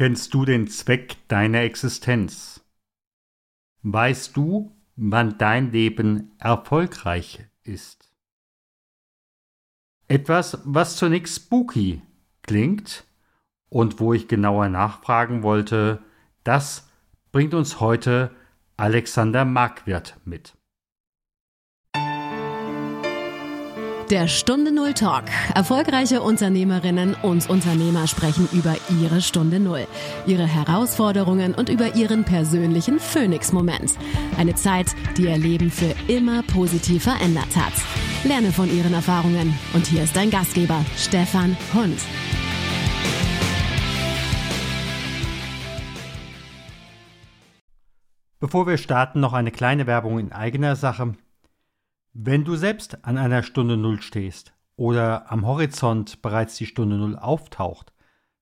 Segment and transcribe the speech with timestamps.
[0.00, 2.64] Kennst du den Zweck deiner Existenz?
[3.82, 8.10] Weißt du, wann dein Leben erfolgreich ist?
[10.08, 12.00] Etwas, was zunächst spooky
[12.40, 13.04] klingt
[13.68, 16.02] und wo ich genauer nachfragen wollte,
[16.44, 16.88] das
[17.30, 18.34] bringt uns heute
[18.78, 20.56] Alexander Markwirth mit.
[24.10, 25.26] Der Stunde Null Talk.
[25.54, 29.86] Erfolgreiche Unternehmerinnen und Unternehmer sprechen über ihre Stunde Null,
[30.26, 33.92] ihre Herausforderungen und über ihren persönlichen Phoenix-Moment.
[34.36, 37.72] Eine Zeit, die ihr Leben für immer positiv verändert hat.
[38.24, 39.56] Lerne von ihren Erfahrungen.
[39.74, 42.00] Und hier ist dein Gastgeber, Stefan Hund.
[48.40, 51.14] Bevor wir starten, noch eine kleine Werbung in eigener Sache.
[52.12, 57.16] Wenn du selbst an einer Stunde Null stehst oder am Horizont bereits die Stunde Null
[57.16, 57.92] auftaucht,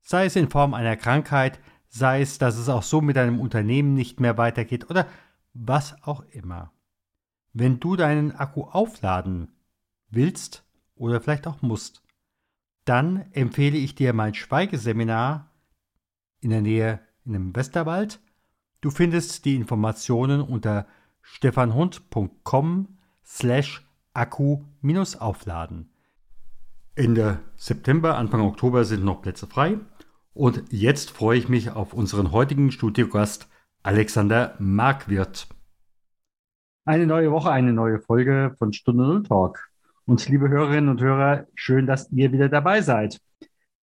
[0.01, 3.95] sei es in Form einer Krankheit, sei es, dass es auch so mit deinem Unternehmen
[3.95, 5.07] nicht mehr weitergeht oder
[5.53, 6.73] was auch immer.
[7.53, 9.49] Wenn du deinen Akku aufladen
[10.09, 12.03] willst oder vielleicht auch musst,
[12.87, 15.51] dann empfehle ich dir mein Schweigeseminar
[16.41, 18.21] in der Nähe in dem Westerwald.
[18.81, 20.87] Du findest die Informationen unter
[21.21, 22.98] stefanhund.com
[23.29, 25.91] slash Akku minus aufladen.
[26.95, 29.79] Ende September, Anfang Oktober sind noch Plätze frei.
[30.35, 33.49] Und jetzt freue ich mich auf unseren heutigen Studiogast
[33.83, 35.49] Alexander Markwirth.
[36.85, 39.69] Eine neue Woche, eine neue Folge von Stunde Null Talk.
[40.07, 43.21] Und liebe Hörerinnen und Hörer, schön, dass ihr wieder dabei seid.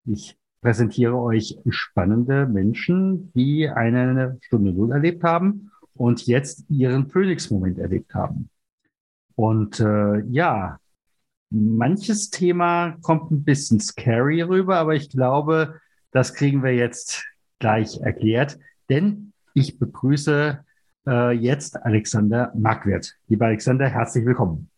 [0.07, 7.79] Ich präsentiere euch spannende Menschen, die eine Stunde Null erlebt haben und jetzt ihren Phoenix-Moment
[7.79, 8.49] erlebt haben.
[9.37, 10.79] Und äh, ja,
[11.51, 15.79] manches Thema kommt ein bisschen scary rüber, aber ich glaube,
[16.11, 17.25] das kriegen wir jetzt
[17.59, 20.65] gleich erklärt, denn ich begrüße
[21.07, 23.15] äh, jetzt Alexander Markwirth.
[23.29, 24.71] Lieber Alexander, herzlich willkommen.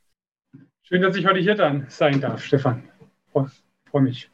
[0.82, 2.82] Schön, dass ich heute hier dann sein darf, Stefan.
[3.91, 4.30] Freue mich.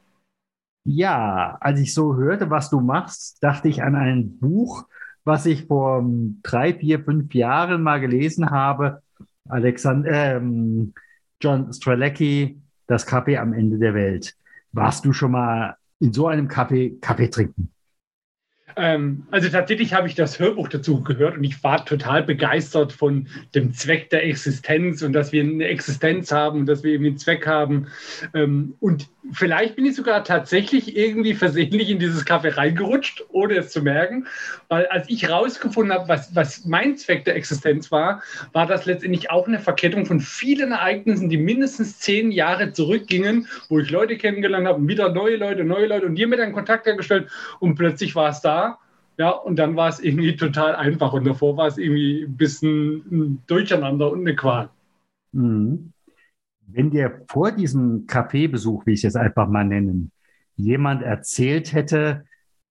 [0.84, 4.86] Ja, als ich so hörte, was du machst, dachte ich an ein Buch,
[5.24, 6.04] was ich vor
[6.42, 9.02] drei, vier, fünf Jahren mal gelesen habe.
[9.48, 10.94] Alexander, ähm,
[11.40, 14.34] John Strelecki, das Kaffee am Ende der Welt.
[14.72, 17.70] Warst du schon mal in so einem Kaffee Kaffee trinken?
[18.76, 23.28] Ähm, also tatsächlich habe ich das Hörbuch dazu gehört und ich war total begeistert von
[23.54, 27.18] dem Zweck der Existenz und dass wir eine Existenz haben und dass wir eben einen
[27.18, 27.86] Zweck haben.
[28.34, 33.70] Ähm, und vielleicht bin ich sogar tatsächlich irgendwie versehentlich in dieses Café reingerutscht, ohne es
[33.70, 34.26] zu merken.
[34.68, 39.30] Weil als ich rausgefunden habe, was, was mein Zweck der Existenz war, war das letztendlich
[39.30, 44.66] auch eine Verkettung von vielen Ereignissen, die mindestens zehn Jahre zurückgingen, wo ich Leute kennengelernt
[44.66, 47.30] habe, wieder neue Leute, neue Leute und die mit einen Kontakt hergestellt
[47.60, 48.78] und plötzlich war es da.
[49.16, 52.96] Ja, und dann war es irgendwie total einfach und davor war es irgendwie ein bisschen
[53.12, 54.70] ein Durcheinander und eine Qual.
[55.32, 55.93] Mhm.
[56.66, 60.10] Wenn dir vor diesem Kaffeebesuch, wie ich es einfach mal nennen,
[60.56, 62.24] jemand erzählt hätte,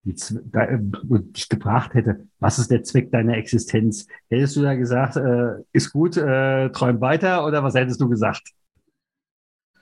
[0.06, 5.62] äh, dich gefragt hätte, was ist der Zweck deiner Existenz, hättest du da gesagt, äh,
[5.72, 8.52] ist gut, äh, träum weiter oder was hättest du gesagt?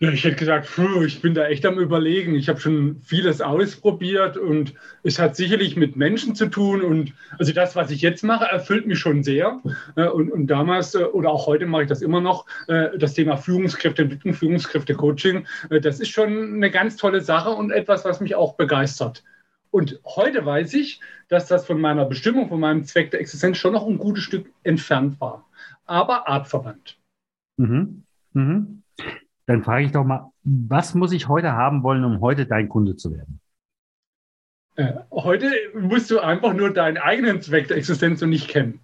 [0.03, 2.34] Ich hätte gesagt, pfuh, ich bin da echt am Überlegen.
[2.34, 4.73] Ich habe schon vieles ausprobiert und
[5.03, 6.81] es hat sicherlich mit Menschen zu tun.
[6.81, 9.61] Und also das, was ich jetzt mache, erfüllt mich schon sehr.
[9.95, 12.47] Äh, und, und damals äh, oder auch heute mache ich das immer noch.
[12.67, 18.22] Äh, das Thema Führungskräfteentwicklung, Führungskräftecoaching, das ist schon eine ganz tolle Sache und etwas, was
[18.22, 19.23] mich auch begeistert.
[19.69, 23.73] Und heute weiß ich, dass das von meiner Bestimmung, von meinem Zweck der Existenz schon
[23.73, 25.47] noch ein gutes Stück entfernt war.
[25.85, 26.97] Aber artverwandt.
[27.57, 28.01] Mhm.
[28.34, 28.80] Mhm.
[29.46, 32.96] Dann frage ich doch mal, was muss ich heute haben wollen, um heute dein Kunde
[32.96, 33.40] zu werden?
[34.75, 38.79] Äh, heute musst du einfach nur deinen eigenen Zweck der Existenz noch nicht kennen.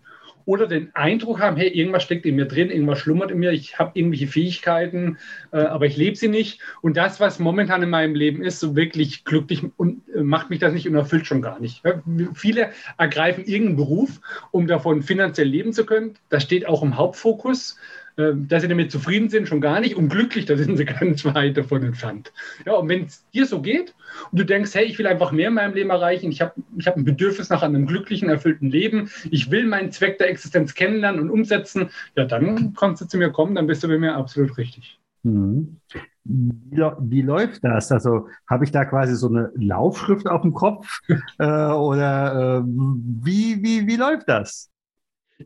[0.48, 3.80] Oder den Eindruck haben, hey, irgendwas steckt in mir drin, irgendwas schlummert in mir, ich
[3.80, 5.18] habe irgendwelche Fähigkeiten,
[5.52, 6.62] äh, aber ich lebe sie nicht.
[6.82, 10.60] Und das, was momentan in meinem Leben ist, so wirklich glücklich und äh, macht mich
[10.60, 11.84] das nicht und erfüllt schon gar nicht.
[12.34, 14.22] Viele ergreifen irgendeinen Beruf,
[14.52, 16.14] um davon finanziell leben zu können.
[16.30, 17.78] Das steht auch im Hauptfokus.
[18.20, 19.96] Ähm, dass sie damit zufrieden sind, schon gar nicht.
[19.96, 22.34] Und glücklich, da sind sie ganz weit davon entfernt.
[22.66, 23.94] Ja, und wenn es dir so geht
[24.32, 26.88] und du denkst, hey, ich will einfach mehr in meinem Leben erreichen, ich habe ich
[26.88, 31.22] hab ein Bedürfnis nach einem glücklichen, erfüllten Leben, ich will meinen Zweck der Existenz kennenlernen
[31.22, 34.58] und umsetzen, ja, dann kannst du zu mir kommen, dann bist du bei mir absolut
[34.58, 35.00] richtig.
[35.22, 35.78] Mhm.
[36.24, 37.92] Wie, wie, läuft das?
[37.92, 41.02] Also habe ich da quasi so eine Laufschrift auf dem Kopf
[41.38, 44.72] äh, oder äh, wie, wie, wie läuft das?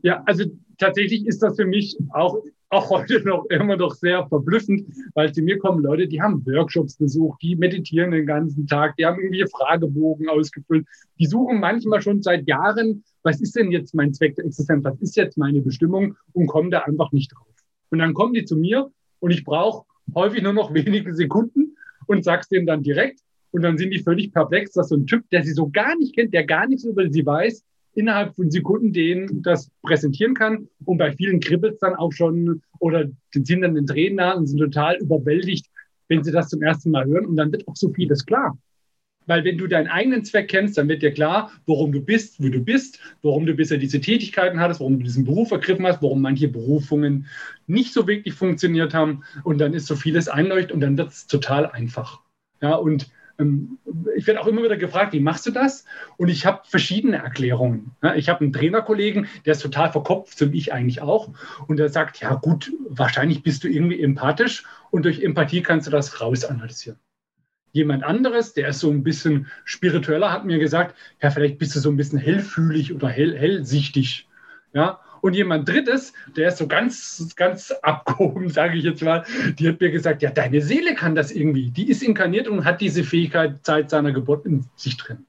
[0.00, 0.44] Ja, also
[0.78, 2.38] tatsächlich ist das für mich auch
[2.72, 6.96] auch heute noch immer noch sehr verblüffend, weil zu mir kommen Leute, die haben Workshops
[6.96, 10.86] besucht, die meditieren den ganzen Tag, die haben irgendwie Fragebogen ausgefüllt,
[11.18, 14.98] die suchen manchmal schon seit Jahren, was ist denn jetzt mein Zweck der Existenz, was
[15.00, 16.16] ist jetzt meine Bestimmung?
[16.32, 17.46] Und kommen da einfach nicht drauf.
[17.90, 18.90] Und dann kommen die zu mir
[19.20, 19.84] und ich brauche
[20.14, 21.76] häufig nur noch wenige Sekunden
[22.06, 23.20] und sag's denen dann direkt.
[23.50, 26.16] Und dann sind die völlig perplex, dass so ein Typ, der sie so gar nicht
[26.16, 27.62] kennt, der gar nichts über sie weiß,
[27.94, 30.68] innerhalb von Sekunden denen das präsentieren kann.
[30.84, 34.46] Und bei vielen kribbelt es dann auch schon oder sind dann den Tränen nah und
[34.46, 35.66] sind total überwältigt,
[36.08, 37.26] wenn sie das zum ersten Mal hören.
[37.26, 38.56] Und dann wird auch so vieles klar.
[39.26, 42.48] Weil wenn du deinen eigenen Zweck kennst, dann wird dir klar, warum du bist, wo
[42.48, 46.20] du bist, warum du bisher diese Tätigkeiten hattest, warum du diesen Beruf ergriffen hast, warum
[46.22, 47.26] manche Berufungen
[47.66, 49.22] nicht so wirklich funktioniert haben.
[49.44, 52.20] Und dann ist so vieles einleuchtend und dann wird es total einfach.
[52.60, 53.10] Ja, und
[54.16, 55.84] ich werde auch immer wieder gefragt, wie machst du das?
[56.16, 57.92] Und ich habe verschiedene Erklärungen.
[58.16, 61.30] Ich habe einen Trainerkollegen, der ist total verkopft, so wie ich eigentlich auch.
[61.66, 65.90] Und der sagt, ja gut, wahrscheinlich bist du irgendwie empathisch und durch Empathie kannst du
[65.90, 66.98] das rausanalysieren.
[67.72, 71.80] Jemand anderes, der ist so ein bisschen spiritueller, hat mir gesagt, ja, vielleicht bist du
[71.80, 74.28] so ein bisschen hellfühlig oder hell, hellsichtig.
[74.74, 79.24] Ja, und jemand Drittes, der ist so ganz, ganz abgehoben, sage ich jetzt mal,
[79.58, 81.70] die hat mir gesagt, ja, deine Seele kann das irgendwie.
[81.70, 85.24] Die ist inkarniert und hat diese Fähigkeit seit seiner Geburt in sich drin.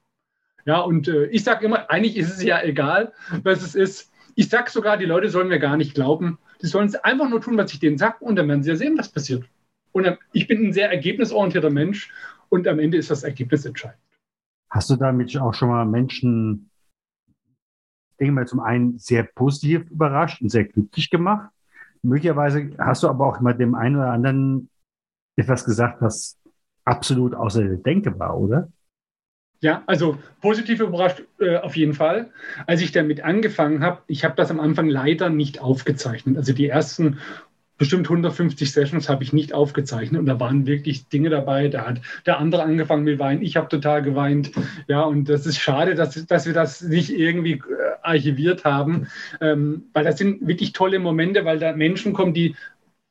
[0.66, 3.12] Ja, und äh, ich sage immer, eigentlich ist es ja egal,
[3.42, 4.10] was es ist.
[4.34, 6.38] Ich sage sogar, die Leute sollen mir gar nicht glauben.
[6.60, 8.76] Die sollen es einfach nur tun, was ich denen sage und dann werden sie ja
[8.76, 9.44] sehen, was passiert.
[9.92, 12.10] Und ich bin ein sehr ergebnisorientierter Mensch
[12.48, 14.00] und am Ende ist das Ergebnis entscheidend.
[14.70, 16.68] Hast du damit auch schon mal Menschen
[18.18, 21.50] denke mal, zum einen sehr positiv überrascht und sehr glücklich gemacht.
[22.02, 24.68] Möglicherweise hast du aber auch mal dem einen oder anderen
[25.36, 26.38] etwas gesagt, was
[26.84, 28.68] absolut außer der Denke war, oder?
[29.60, 32.30] Ja, also positiv überrascht äh, auf jeden Fall.
[32.66, 36.36] Als ich damit angefangen habe, ich habe das am Anfang leider nicht aufgezeichnet.
[36.36, 37.18] Also die ersten
[37.76, 41.68] bestimmt 150 Sessions habe ich nicht aufgezeichnet und da waren wirklich Dinge dabei.
[41.68, 44.52] Da hat der andere angefangen mit Weinen, ich habe total geweint.
[44.86, 47.62] Ja, und das ist schade, dass, dass wir das nicht irgendwie äh,
[48.02, 49.08] archiviert haben,
[49.40, 52.54] ähm, weil das sind wirklich tolle Momente, weil da Menschen kommen, die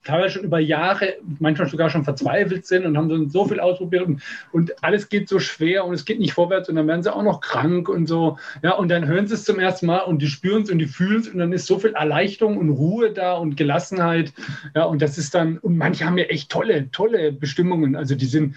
[0.04, 4.22] teilweise schon über Jahre, manchmal sogar schon verzweifelt sind und haben so, viel ausprobiert und,
[4.52, 7.24] und, alles geht so schwer und es geht nicht vorwärts und dann werden sie auch
[7.24, 8.38] noch krank und so.
[8.62, 10.88] Ja, und dann hören sie es zum ersten Mal und die spüren es und die
[10.88, 14.34] fühlen es und dann ist so viel Erleichterung und Ruhe da und Gelassenheit.
[14.76, 17.96] Ja, und das ist dann, und manche haben ja echt tolle, tolle Bestimmungen.
[17.96, 18.56] Also die sind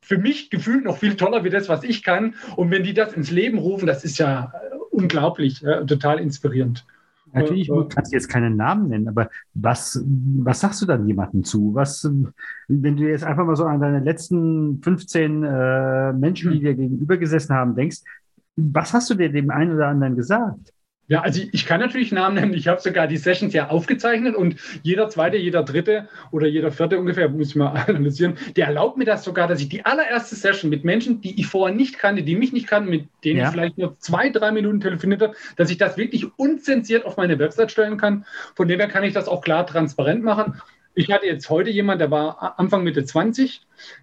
[0.00, 2.34] für mich gefühlt noch viel toller wie das, was ich kann.
[2.56, 4.52] Und wenn die das ins Leben rufen, das ist ja
[4.90, 6.84] unglaublich, ja, total inspirierend.
[7.32, 11.74] Natürlich kannst du jetzt keinen Namen nennen, aber was, was sagst du dann jemandem zu?
[11.74, 12.08] Was,
[12.68, 17.16] wenn du jetzt einfach mal so an deine letzten 15 äh, Menschen, die dir gegenüber
[17.16, 17.98] gesessen haben, denkst,
[18.56, 20.72] was hast du dir dem einen oder anderen gesagt?
[21.08, 22.52] Ja, also ich kann natürlich Namen nennen.
[22.52, 26.98] Ich habe sogar die Sessions ja aufgezeichnet und jeder zweite, jeder dritte oder jeder vierte
[26.98, 30.68] ungefähr, muss ich mal analysieren, der erlaubt mir das sogar, dass ich die allererste Session
[30.68, 33.46] mit Menschen, die ich vorher nicht kannte, die mich nicht kannten, mit denen ja.
[33.46, 37.38] ich vielleicht nur zwei, drei Minuten telefoniert habe, dass ich das wirklich unzensiert auf meine
[37.38, 38.26] Website stellen kann.
[38.54, 40.60] Von dem her kann ich das auch klar transparent machen.
[40.94, 43.62] Ich hatte jetzt heute jemand, der war Anfang Mitte 20.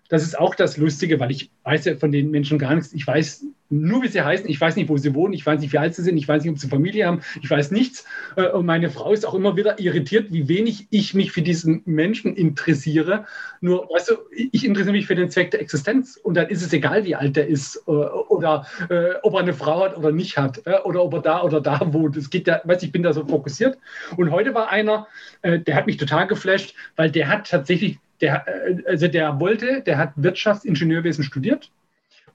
[0.10, 2.94] Das ist auch das Lustige, weil ich weiß ja von den Menschen gar nichts.
[2.94, 4.48] Ich weiß nur, wie sie heißen.
[4.48, 5.34] Ich weiß nicht, wo sie wohnen.
[5.34, 6.18] Ich weiß nicht, wie alt sie sind.
[6.18, 7.22] Ich weiß nicht, ob sie Familie haben.
[7.42, 8.06] Ich weiß nichts.
[8.36, 11.82] Äh, und meine Frau ist auch immer wieder irritiert, wie wenig ich mich für diesen
[11.86, 13.26] Menschen interessiere.
[13.62, 14.16] Nur, weißt du,
[14.52, 16.18] ich interessiere mich für den Zweck der Existenz.
[16.18, 19.54] Und dann ist es egal, wie alt er ist äh, oder äh, ob er eine
[19.54, 22.16] Frau hat oder nicht hat oder ob er da oder da wohnt.
[22.18, 23.78] Es geht ja, weißt ich bin da so fokussiert.
[24.18, 25.08] Und heute war einer,
[25.44, 28.46] der hat mich total geflasht, weil der hat tatsächlich der,
[28.88, 31.72] also der wollte, der hat Wirtschaftsingenieurwesen studiert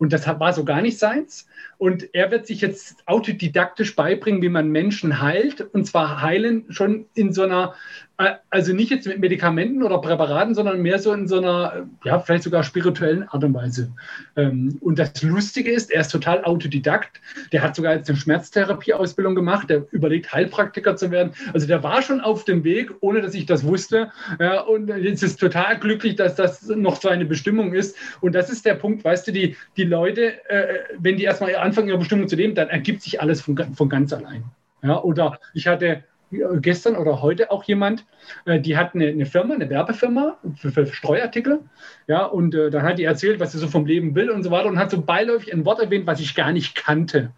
[0.00, 1.46] und das war so gar nicht seins.
[1.76, 5.60] Und er wird sich jetzt autodidaktisch beibringen, wie man Menschen heilt.
[5.60, 7.74] Und zwar heilen schon in so einer
[8.09, 8.09] äh,
[8.50, 12.42] also nicht jetzt mit Medikamenten oder Präparaten, sondern mehr so in so einer, ja, vielleicht
[12.42, 13.92] sogar spirituellen Art und Weise.
[14.36, 17.20] Ähm, und das Lustige ist, er ist total Autodidakt.
[17.52, 19.70] Der hat sogar jetzt eine Schmerztherapieausbildung gemacht.
[19.70, 21.32] Der überlegt, Heilpraktiker zu werden.
[21.54, 24.10] Also der war schon auf dem Weg, ohne dass ich das wusste.
[24.68, 27.96] und jetzt ist total glücklich, dass das noch seine Bestimmung ist.
[28.20, 31.88] Und das ist der Punkt, weißt du, die, die Leute, äh, wenn die erstmal anfangen,
[31.88, 34.44] ihre Bestimmung zu leben, dann ergibt sich alles von, von ganz allein.
[34.82, 38.04] Ja, oder ich hatte gestern oder heute auch jemand,
[38.44, 41.60] äh, die hat eine, eine Firma, eine Werbefirma für, für Streuartikel.
[42.06, 44.50] Ja, und äh, dann hat die erzählt, was sie so vom Leben will und so
[44.50, 47.32] weiter und hat so beiläufig ein Wort erwähnt, was ich gar nicht kannte.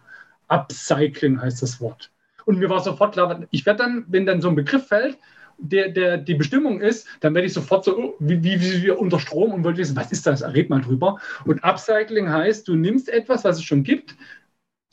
[0.47, 2.11] Upcycling heißt das Wort.
[2.45, 5.17] Und mir war sofort klar, ich werde dann, wenn dann so ein Begriff fällt,
[5.57, 9.19] der, der die Bestimmung ist, dann werde ich sofort so, oh, wie, wie, wie unter
[9.19, 10.43] Strom und wollte wissen, was ist das?
[10.43, 11.19] Red mal drüber.
[11.45, 14.15] Und Upcycling heißt, du nimmst etwas, was es schon gibt,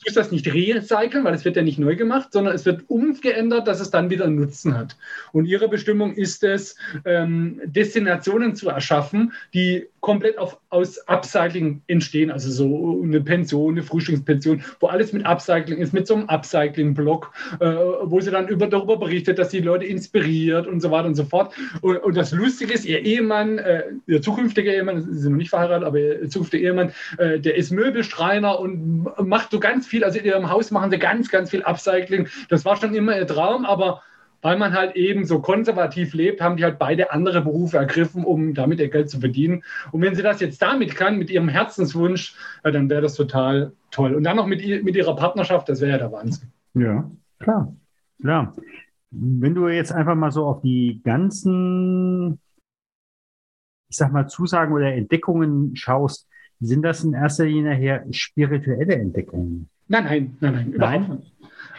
[0.03, 3.67] tust das nicht recyceln, weil es wird ja nicht neu gemacht, sondern es wird umgeändert,
[3.67, 4.97] dass es dann wieder einen Nutzen hat.
[5.31, 12.31] Und ihre Bestimmung ist es, ähm, Destinationen zu erschaffen, die komplett auf, aus Upcycling entstehen,
[12.31, 17.31] also so eine Pension, eine Frühstückspension, wo alles mit Upcycling ist, mit so einem Upcycling-Blog,
[17.59, 21.15] äh, wo sie dann über, darüber berichtet, dass die Leute inspiriert und so weiter und
[21.15, 21.53] so fort.
[21.81, 25.51] Und, und das Lustige ist, ihr Ehemann, äh, ihr zukünftiger Ehemann, sie sind noch nicht
[25.51, 30.17] verheiratet, aber ihr zukünftiger Ehemann, äh, der ist Möbelschreiner und macht so ganz viel, also
[30.17, 32.27] in ihrem Haus machen sie ganz, ganz viel Upcycling.
[32.49, 34.01] Das war schon immer ihr Traum, aber
[34.41, 38.55] weil man halt eben so konservativ lebt, haben die halt beide andere Berufe ergriffen, um
[38.55, 39.63] damit ihr Geld zu verdienen.
[39.91, 43.73] Und wenn sie das jetzt damit kann, mit ihrem Herzenswunsch, ja, dann wäre das total
[43.91, 44.15] toll.
[44.15, 46.49] Und dann noch mit, mit ihrer Partnerschaft, das wäre ja der Wahnsinn.
[46.73, 47.75] Ja, klar,
[48.19, 48.55] klar.
[49.11, 52.39] Wenn du jetzt einfach mal so auf die ganzen,
[53.89, 56.30] ich sag mal, Zusagen oder Entdeckungen schaust,
[56.61, 59.67] sind das in erster Linie her spirituelle Entdeckungen?
[59.87, 61.17] Nein, nein, nein, nein, überhaupt nein?
[61.17, 61.31] nicht.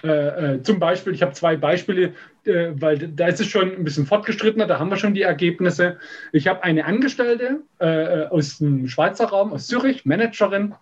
[0.05, 3.85] Äh, äh, zum Beispiel, ich habe zwei Beispiele, äh, weil da ist es schon ein
[3.85, 5.99] bisschen fortgeschrittener, da haben wir schon die Ergebnisse.
[6.33, 10.75] Ich habe eine Angestellte äh, aus dem Schweizer Raum, aus Zürich, Managerin,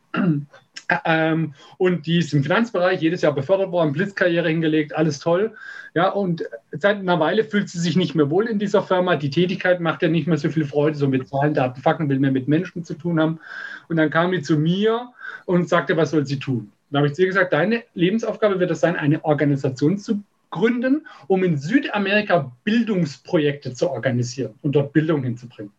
[1.04, 5.54] ähm, und die ist im Finanzbereich jedes Jahr befördert worden, Blitzkarriere hingelegt, alles toll.
[5.94, 9.16] Ja, und seit einer Weile fühlt sie sich nicht mehr wohl in dieser Firma.
[9.16, 12.20] Die Tätigkeit macht ja nicht mehr so viel Freude, so mit Zahlen, Daten, Fakten, will
[12.20, 13.40] mehr mit Menschen zu tun haben.
[13.88, 15.10] Und dann kam die zu mir
[15.46, 16.72] und sagte, was soll sie tun?
[16.90, 21.06] Da habe ich zu ihr gesagt, deine Lebensaufgabe wird es sein, eine Organisation zu gründen,
[21.28, 25.72] um in Südamerika Bildungsprojekte zu organisieren und dort Bildung hinzubringen.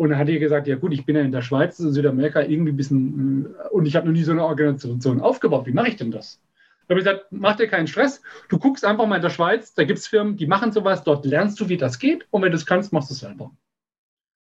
[0.00, 2.40] Und dann hat die gesagt, ja gut, ich bin ja in der Schweiz, in Südamerika
[2.40, 5.66] irgendwie ein bisschen, äh, und ich habe noch nie so eine Organisation aufgebaut.
[5.66, 6.40] Wie mache ich denn das?
[6.88, 8.22] Da habe ich gesagt, mach dir keinen Stress.
[8.48, 11.26] Du guckst einfach mal in der Schweiz, da gibt es Firmen, die machen sowas, dort
[11.26, 12.26] lernst du, wie das geht.
[12.30, 13.50] Und wenn du es kannst, machst du es selber.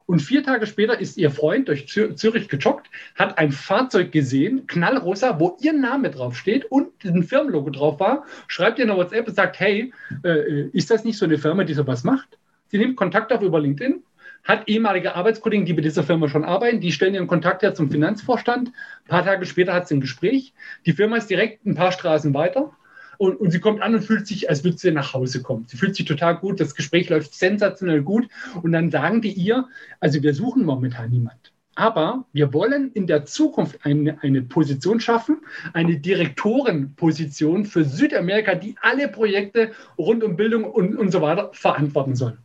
[0.06, 5.40] Und vier Tage später ist ihr Freund durch Zürich gejoggt, hat ein Fahrzeug gesehen, knallrosa,
[5.40, 9.58] wo ihr Name draufsteht und ein Firmenlogo drauf war, schreibt ihr eine WhatsApp und sagt,
[9.58, 9.92] hey,
[10.22, 12.38] äh, ist das nicht so eine Firma, die sowas macht?
[12.68, 14.04] Sie nimmt Kontakt auf über LinkedIn,
[14.44, 17.90] hat ehemalige Arbeitskollegen, die bei dieser Firma schon arbeiten, die stellen ihren Kontakt her zum
[17.90, 18.68] Finanzvorstand.
[18.68, 20.54] Ein paar Tage später hat sie ein Gespräch.
[20.86, 22.72] Die Firma ist direkt ein paar Straßen weiter.
[23.18, 25.66] Und, und, sie kommt an und fühlt sich, als würde sie nach Hause kommen.
[25.68, 28.28] Sie fühlt sich total gut, das Gespräch läuft sensationell gut.
[28.62, 29.68] Und dann sagen die ihr,
[30.00, 31.52] also wir suchen momentan niemand.
[31.74, 35.42] Aber wir wollen in der Zukunft eine, eine Position schaffen,
[35.74, 42.16] eine Direktorenposition für Südamerika, die alle Projekte rund um Bildung und, und so weiter verantworten
[42.16, 42.38] soll.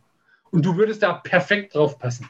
[0.50, 2.28] Und du würdest da perfekt drauf passen.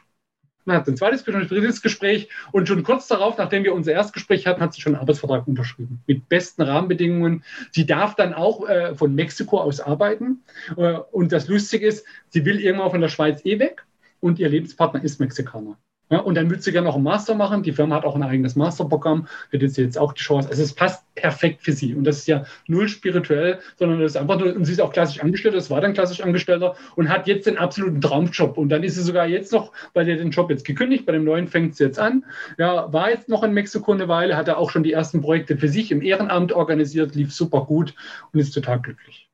[0.67, 3.93] Dann hat ein zweites Gespräch, ein drittes Gespräch und schon kurz darauf, nachdem wir unser
[3.93, 7.43] Erstgespräch hatten, hat sie schon einen Arbeitsvertrag unterschrieben mit besten Rahmenbedingungen.
[7.71, 10.43] Sie darf dann auch äh, von Mexiko aus arbeiten.
[10.75, 13.85] Äh, und das Lustige ist, sie will irgendwann von der Schweiz eh weg
[14.19, 15.77] und ihr Lebenspartner ist Mexikaner.
[16.09, 17.63] Ja, und dann würde sie gerne noch einen Master machen.
[17.63, 20.49] Die Firma hat auch ein eigenes Masterprogramm, wird jetzt, jetzt auch die Chance.
[20.49, 21.95] Also es passt perfekt für sie.
[21.95, 24.93] Und das ist ja null spirituell, sondern das ist einfach nur, und sie ist auch
[24.93, 28.57] klassisch angestellt, das war dann klassisch Angestellter und hat jetzt den absoluten Traumjob.
[28.57, 31.25] Und dann ist sie sogar jetzt noch, weil der den Job jetzt gekündigt, bei dem
[31.25, 32.23] neuen fängt sie jetzt an.
[32.57, 35.57] Ja, war jetzt noch in Mexiko eine Weile, hat er auch schon die ersten Projekte
[35.57, 37.93] für sich im Ehrenamt organisiert, lief super gut
[38.31, 39.26] und ist total glücklich.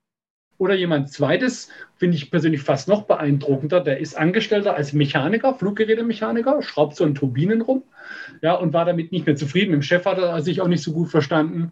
[0.57, 6.61] Oder jemand zweites, finde ich persönlich fast noch beeindruckender, der ist Angestellter als Mechaniker, Fluggerätemechaniker,
[6.61, 7.83] schraubt so an Turbinen rum
[8.41, 9.71] ja, und war damit nicht mehr zufrieden.
[9.71, 11.71] Mit dem Chef hat er sich auch nicht so gut verstanden.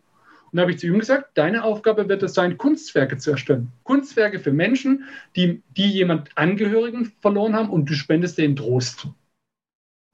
[0.52, 3.72] Und da habe ich zu ihm gesagt, deine Aufgabe wird es sein, Kunstwerke zu erstellen.
[3.84, 9.08] Kunstwerke für Menschen, die, die jemand Angehörigen verloren haben und du spendest denen Trost.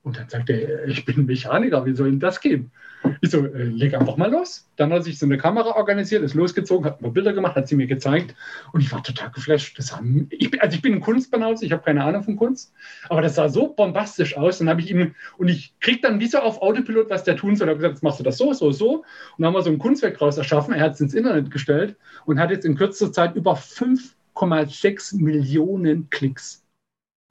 [0.08, 2.72] Und dann sagt er, ich bin Mechaniker, wie soll denn das gehen?
[3.20, 4.66] Ich so, äh, leg einfach mal los.
[4.78, 7.68] Dann hat sich so eine Kamera organisiert, ist losgezogen, hat ein paar Bilder gemacht, hat
[7.68, 8.34] sie mir gezeigt
[8.72, 9.78] und ich war total geflasht.
[9.78, 12.72] Das haben, ich, also ich bin ein Kunstbanause, ich habe keine Ahnung von Kunst,
[13.10, 14.60] aber das sah so bombastisch aus.
[14.60, 17.58] Dann habe ich ihm, und ich kriege dann wie so auf Autopilot, was der tun
[17.58, 17.68] soll.
[17.68, 18.96] Er hat gesagt, jetzt machst du das so, so, so.
[19.00, 19.04] Und
[19.40, 20.74] dann haben wir so ein Kunstwerk draus erschaffen.
[20.74, 26.10] Er hat es ins Internet gestellt und hat jetzt in kürzester Zeit über 5,6 Millionen
[26.10, 26.64] Klicks.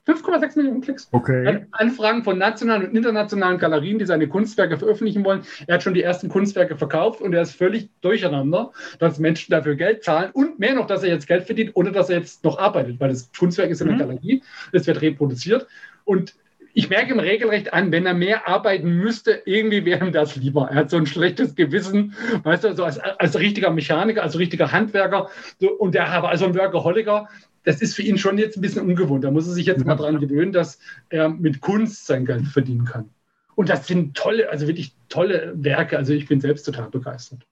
[0.07, 1.09] 5,6 Millionen Klicks.
[1.11, 1.67] Okay.
[1.73, 5.43] Anfragen von nationalen und internationalen Galerien, die seine Kunstwerke veröffentlichen wollen.
[5.67, 9.75] Er hat schon die ersten Kunstwerke verkauft und er ist völlig durcheinander, dass Menschen dafür
[9.75, 12.59] Geld zahlen und mehr noch, dass er jetzt Geld verdient, ohne dass er jetzt noch
[12.59, 14.01] arbeitet, weil das Kunstwerk ist in der mhm.
[14.01, 15.67] Galerie, es wird reproduziert
[16.05, 16.35] und
[16.79, 20.69] ich merke ihm regelrecht an, wenn er mehr arbeiten müsste, irgendwie wäre ihm das lieber.
[20.71, 24.73] Er hat so ein schlechtes Gewissen, weißt du, also als, als richtiger Mechaniker, als richtiger
[24.73, 27.31] Handwerker so, und der aber also ein Workaholiker,
[27.67, 29.25] das ist für ihn schon jetzt ein bisschen ungewohnt.
[29.25, 32.85] Da muss er sich jetzt mal dran gewöhnen, dass er mit Kunst sein Geld verdienen
[32.85, 33.11] kann.
[33.57, 35.99] Und das sind tolle, also wirklich tolle Werke.
[35.99, 37.45] Also ich bin selbst total begeistert.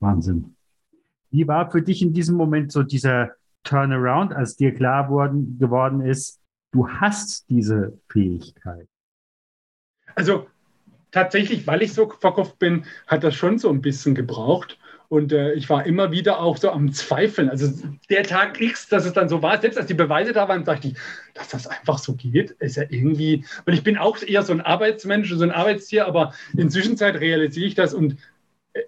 [0.00, 0.56] Wahnsinn.
[1.30, 3.30] Wie war für dich in diesem Moment so dieser
[3.62, 6.40] Turnaround, als dir klar worden, geworden ist,
[6.72, 8.88] du hast diese Fähigkeit?
[10.16, 10.48] Also
[11.12, 14.80] tatsächlich, weil ich so verkauft bin, hat das schon so ein bisschen gebraucht.
[15.08, 17.48] Und äh, ich war immer wieder auch so am Zweifeln.
[17.48, 17.72] Also
[18.10, 20.88] der Tag X, dass es dann so war, selbst als die Beweise da waren, dachte
[20.88, 20.94] ich,
[21.32, 24.60] dass das einfach so geht, ist ja irgendwie, weil ich bin auch eher so ein
[24.60, 28.16] Arbeitsmensch, so ein Arbeitstier, aber in Zwischenzeit realisiere ich das und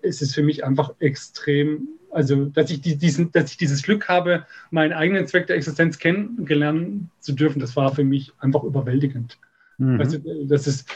[0.02, 4.46] es ist für mich einfach extrem, also dass ich, diesen, dass ich dieses Glück habe,
[4.70, 9.38] meinen eigenen Zweck der Existenz kennengelernt zu dürfen, das war für mich einfach überwältigend.
[9.78, 10.00] Mhm.
[10.00, 10.88] Also, das ist,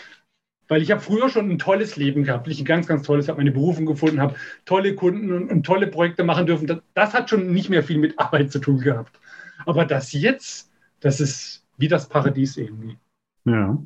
[0.68, 3.38] weil ich habe früher schon ein tolles Leben gehabt, ich ein ganz, ganz tolles, habe
[3.38, 6.66] meine Berufung gefunden, habe tolle Kunden und, und, tolle Projekte machen dürfen.
[6.66, 9.18] Das, das, hat schon nicht mehr viel mit Arbeit zu tun gehabt.
[9.66, 12.96] Aber das jetzt, das ist wie das Paradies irgendwie.
[13.44, 13.78] Ja.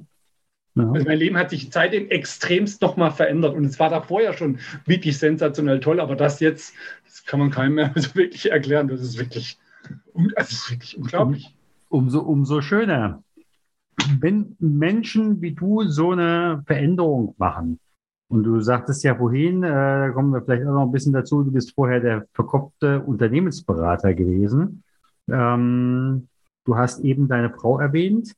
[0.75, 0.91] ja.
[0.93, 3.55] Also mein Leben hat sich seitdem extremst nochmal verändert.
[3.57, 7.51] Und es war da vorher schon wirklich sensationell toll, aber das jetzt, das kann man
[7.51, 8.89] keinem mehr so wirklich erklären.
[8.89, 9.59] Das ist wirklich,
[10.37, 11.55] das ist wirklich unglaublich.
[11.89, 13.23] Um, umso, umso schöner
[14.21, 17.79] wenn Menschen wie du so eine Veränderung machen,
[18.31, 21.43] und du sagtest ja vorhin, äh, da kommen wir vielleicht auch noch ein bisschen dazu,
[21.43, 24.83] du bist vorher der verkopfte Unternehmensberater gewesen.
[25.31, 26.29] Ähm,
[26.65, 28.35] du hast eben deine Frau erwähnt.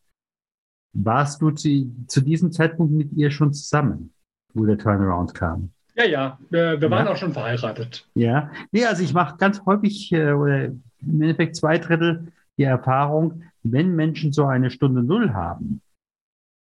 [0.93, 4.13] Warst du zu, zu diesem Zeitpunkt mit ihr schon zusammen,
[4.55, 5.71] wo der Turnaround kam?
[5.97, 7.13] Ja, ja, wir, wir waren ja.
[7.13, 8.09] auch schon verheiratet.
[8.15, 13.43] Ja, nee, also ich mache ganz häufig äh, oder im Endeffekt zwei Drittel die Erfahrung,
[13.63, 15.83] wenn Menschen so eine Stunde Null haben,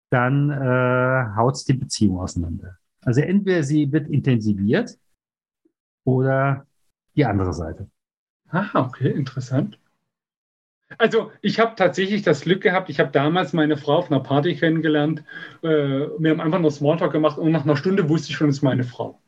[0.09, 2.77] dann äh, haut die Beziehung auseinander.
[3.01, 4.97] Also entweder sie wird intensiviert
[6.05, 6.67] oder
[7.15, 7.89] die andere Seite.
[8.49, 9.79] Ah, okay, interessant.
[10.99, 14.55] Also ich habe tatsächlich das Glück gehabt, ich habe damals meine Frau auf einer Party
[14.55, 15.23] kennengelernt.
[15.63, 18.57] Äh, wir haben einfach nur Smalltalk gemacht und nach einer Stunde wusste ich schon, es
[18.57, 19.19] ist meine Frau.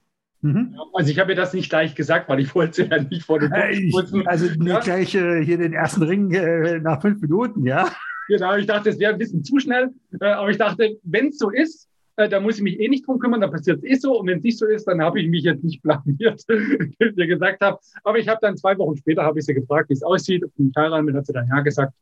[0.45, 0.75] Mhm.
[0.93, 3.51] Also ich habe ihr das nicht gleich gesagt, weil ich wollte ja nicht vor dem
[3.51, 3.91] äh,
[4.27, 4.79] Also nicht ja?
[4.79, 7.89] gleich äh, hier den ersten Ring äh, nach fünf Minuten, ja?
[8.27, 9.89] Genau, ich dachte, es wäre ein bisschen zu schnell.
[10.21, 13.07] Äh, aber ich dachte, wenn es so ist, äh, da muss ich mich eh nicht
[13.07, 14.19] drum kümmern, dann passiert es eh so.
[14.19, 17.17] Und wenn es nicht so ist, dann habe ich mich jetzt nicht blamiert, wie ich
[17.17, 17.79] ihr gesagt habe.
[18.03, 20.43] Aber ich habe dann zwei Wochen später, habe ich sie gefragt, wie es aussieht.
[20.43, 21.93] Ob ich heiraten hat sie dann ja gesagt.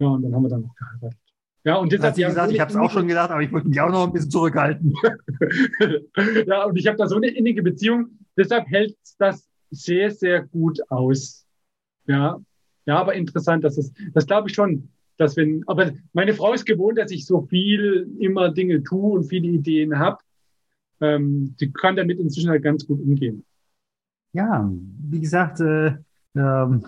[0.00, 1.21] Ja, und dann haben wir dann noch geheiratet.
[1.64, 3.68] Ja, und jetzt hat sie gesagt, ich habe es auch schon gedacht, aber ich wollte
[3.68, 4.94] mich auch noch ein bisschen zurückhalten.
[6.46, 8.18] ja, und ich habe da so eine innige Beziehung.
[8.36, 11.46] Deshalb hält das sehr, sehr gut aus.
[12.06, 12.40] Ja,
[12.86, 16.64] ja, aber interessant, dass es, das glaube ich schon, dass wenn, aber meine Frau ist
[16.64, 20.18] gewohnt, dass ich so viel immer Dinge tue und viele Ideen habe.
[21.00, 23.44] Ähm, die kann damit inzwischen halt ganz gut umgehen.
[24.32, 24.70] Ja,
[25.10, 25.94] wie gesagt, äh,
[26.34, 26.86] ähm,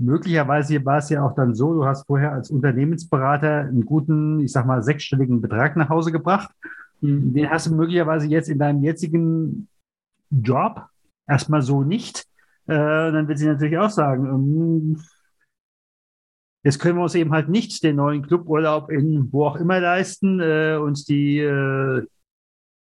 [0.00, 4.50] Möglicherweise war es ja auch dann so, du hast vorher als Unternehmensberater einen guten, ich
[4.50, 6.50] sag mal, sechsstelligen Betrag nach Hause gebracht.
[7.02, 7.34] Mhm.
[7.34, 9.68] Den hast du möglicherweise jetzt in deinem jetzigen
[10.30, 10.86] Job
[11.28, 12.26] erstmal so nicht.
[12.66, 12.74] Äh,
[13.12, 15.02] dann wird sie natürlich auch sagen, ähm,
[16.62, 20.40] jetzt können wir uns eben halt nicht den neuen Cluburlaub in wo auch immer leisten
[20.40, 22.06] äh, und die, äh,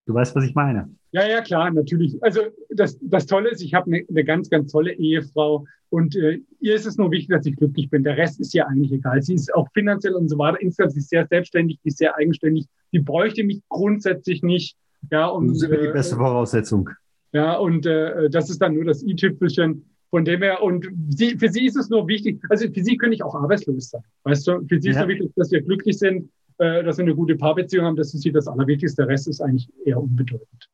[0.06, 0.88] du weißt, was ich meine.
[1.12, 2.22] Ja, ja, klar, natürlich.
[2.22, 6.40] Also das, das Tolle ist, ich habe eine, eine ganz, ganz tolle Ehefrau und äh,
[6.60, 8.02] ihr ist es nur wichtig, dass ich glücklich bin.
[8.02, 9.20] Der Rest ist ihr eigentlich egal.
[9.20, 10.58] Sie ist auch finanziell und so weiter.
[10.62, 12.66] Insgesamt ist sehr selbstständig, die ist sehr eigenständig.
[12.92, 14.74] Die bräuchte mich grundsätzlich nicht.
[15.10, 16.88] Ja, und, das ist immer die äh, beste Voraussetzung.
[17.32, 19.84] Ja, und äh, das ist dann nur das i-Tüpfelchen.
[20.08, 23.14] Von dem her, und sie, für sie ist es nur wichtig, also für sie könnte
[23.14, 24.02] ich auch arbeitslos sein.
[24.24, 24.94] Weißt du, für sie ja.
[24.94, 27.96] ist es wichtig, dass wir glücklich sind, äh, dass wir eine gute Paarbeziehung haben.
[27.96, 29.02] Das ist sie das Allerwichtigste.
[29.02, 30.68] Der Rest ist eigentlich eher unbedeutend.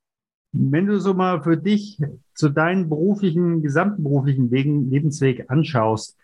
[0.52, 1.98] Wenn du so mal für dich
[2.34, 6.16] zu deinen beruflichen, gesamten beruflichen Wegen, Lebensweg anschaust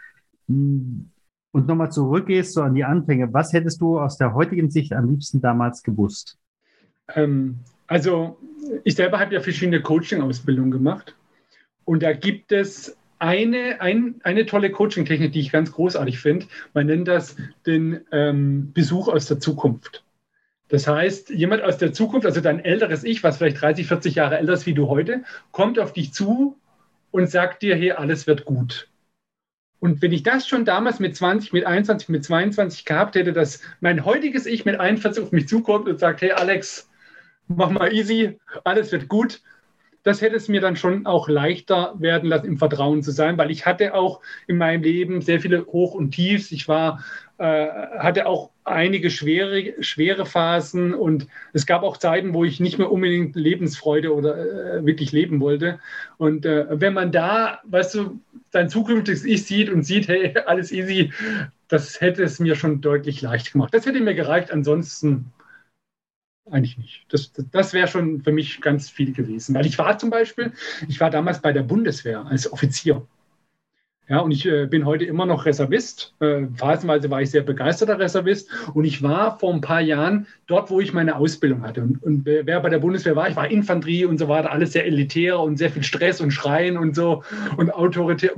[0.48, 1.10] hm,
[1.52, 5.10] und nochmal zurückgehst so an die Anfänge, was hättest du aus der heutigen Sicht am
[5.10, 6.38] liebsten damals gewusst?
[7.14, 8.38] Ähm, also
[8.82, 11.14] ich selber habe ja verschiedene Coaching-Ausbildungen gemacht
[11.84, 16.46] und da gibt es eine, ein, eine tolle Coaching-Technik, die ich ganz großartig finde.
[16.72, 20.03] Man nennt das den ähm, Besuch aus der Zukunft.
[20.68, 24.38] Das heißt, jemand aus der Zukunft, also dein älteres Ich, was vielleicht 30, 40 Jahre
[24.38, 25.22] älter ist wie du heute,
[25.52, 26.58] kommt auf dich zu
[27.10, 28.88] und sagt dir, hey, alles wird gut.
[29.78, 33.60] Und wenn ich das schon damals mit 20, mit 21, mit 22 gehabt hätte, dass
[33.80, 36.88] mein heutiges Ich mit 41 auf mich zukommt und sagt, hey Alex,
[37.48, 39.42] mach mal easy, alles wird gut,
[40.04, 43.50] das hätte es mir dann schon auch leichter werden lassen, im Vertrauen zu sein, weil
[43.50, 46.52] ich hatte auch in meinem Leben sehr viele Hoch- und Tiefs.
[46.52, 47.02] Ich war,
[47.38, 47.66] äh,
[47.98, 52.92] hatte auch einige schwere, schwere Phasen und es gab auch Zeiten, wo ich nicht mehr
[52.92, 55.80] unbedingt Lebensfreude oder äh, wirklich leben wollte.
[56.18, 58.20] Und äh, wenn man da, weißt du,
[58.52, 61.12] sein zukünftiges Ich sieht und sieht, hey, alles easy,
[61.68, 63.72] das hätte es mir schon deutlich leicht gemacht.
[63.72, 64.52] Das hätte mir gereicht.
[64.52, 65.32] Ansonsten
[66.50, 67.06] eigentlich nicht.
[67.08, 69.54] Das, das wäre schon für mich ganz viel gewesen.
[69.54, 70.52] Weil ich war zum Beispiel,
[70.88, 73.06] ich war damals bei der Bundeswehr als Offizier.
[74.06, 76.14] Ja, und ich äh, bin heute immer noch Reservist.
[76.20, 78.50] Äh, phasenweise war ich sehr begeisterter Reservist.
[78.74, 81.80] Und ich war vor ein paar Jahren dort, wo ich meine Ausbildung hatte.
[81.80, 84.84] Und, und wer bei der Bundeswehr war, ich war Infanterie und so weiter, alles sehr
[84.84, 87.24] elitär und sehr viel Stress und Schreien und so
[87.56, 88.32] und autoritär.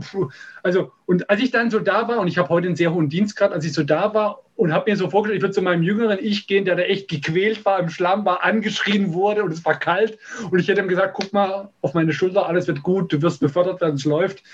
[0.62, 3.08] Also, und als ich dann so da war, und ich habe heute einen sehr hohen
[3.08, 5.82] Dienstgrad, als ich so da war und habe mir so vorgestellt, ich würde zu meinem
[5.82, 9.64] jüngeren Ich gehen, der da echt gequält war, im Schlamm war, angeschrien wurde und es
[9.64, 10.16] war kalt.
[10.48, 13.40] Und ich hätte ihm gesagt, guck mal auf meine Schulter, alles wird gut, du wirst
[13.40, 14.44] befördert werden, es läuft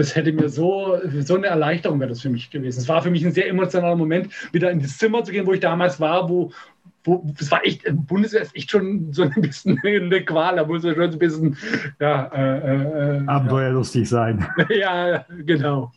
[0.00, 2.78] das hätte mir so, so eine Erleichterung wäre das für mich gewesen.
[2.78, 5.52] Es war für mich ein sehr emotionaler Moment, wieder in das Zimmer zu gehen, wo
[5.52, 6.50] ich damals war, wo,
[7.04, 10.82] wo es war echt, Bundeswehr ist echt schon so ein bisschen eine Qual, da muss
[10.82, 11.56] man schon ein bisschen
[12.00, 14.46] ja, äh, äh, abenteuerlustig sein.
[14.70, 15.92] ja, genau.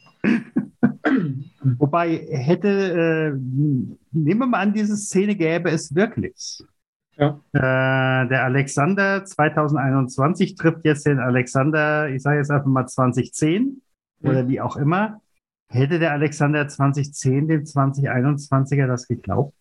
[1.78, 3.32] Wobei hätte, äh,
[4.12, 6.62] nehmen wir mal an, diese Szene gäbe es wirklich.
[7.16, 7.40] Ja.
[7.54, 13.83] Äh, der Alexander 2021 trifft jetzt den Alexander, ich sage jetzt einfach mal 2010 mhm.
[14.24, 15.22] Oder wie auch immer.
[15.70, 19.56] Hätte der Alexander 2010 dem 2021er das geglaubt?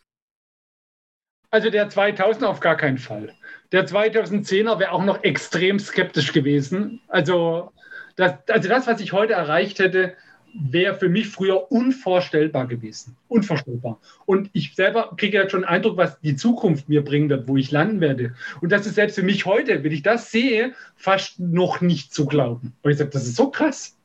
[1.50, 3.34] Also der 2000 auf gar keinen Fall.
[3.72, 7.00] Der 2010er wäre auch noch extrem skeptisch gewesen.
[7.08, 7.72] Also
[8.16, 10.14] das, also das, was ich heute erreicht hätte,
[10.54, 13.16] wäre für mich früher unvorstellbar gewesen.
[13.28, 13.98] Unvorstellbar.
[14.26, 17.56] Und ich selber kriege jetzt schon einen Eindruck, was die Zukunft mir bringen wird, wo
[17.56, 18.34] ich landen werde.
[18.60, 22.26] Und das ist selbst für mich heute, wenn ich das sehe, fast noch nicht zu
[22.26, 22.74] glauben.
[22.82, 23.96] Weil ich sage, das ist so krass.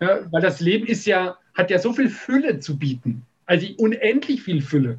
[0.00, 3.22] Ja, weil das Leben ist ja, hat ja so viel Fülle zu bieten.
[3.46, 4.98] Also unendlich viel Fülle.